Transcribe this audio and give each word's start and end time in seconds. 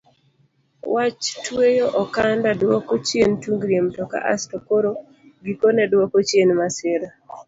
Wach 0.93 1.23
tweyo 1.45 1.85
okanda 2.03 2.49
duoko 2.59 2.93
chien 3.07 3.31
tungni 3.41 3.73
e 3.79 3.81
mtoka 3.87 4.17
asto 4.33 4.57
koro 4.67 4.91
gikone 5.45 5.83
duoko 5.91 6.17
chien 6.29 6.49
masira. 6.59 7.09